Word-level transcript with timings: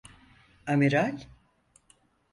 Amiral? 0.73 1.21